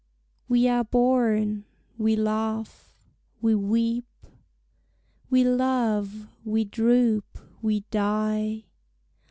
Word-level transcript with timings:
We 0.47 0.67
are 0.67 0.83
born; 0.83 1.65
we 1.95 2.15
laugh; 2.15 2.91
we 3.39 3.53
weep; 3.53 4.07
We 5.29 5.43
love; 5.43 6.27
we 6.43 6.65
droop; 6.65 7.37
we 7.61 7.81
die! 7.91 8.63